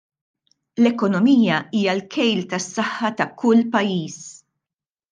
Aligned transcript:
L-ekonomija 0.81 1.59
hija 1.79 1.95
l-kejl 1.99 2.43
tas-saħħa 2.57 3.15
ta' 3.21 3.31
kull 3.45 3.65
pajjiż. 3.79 4.21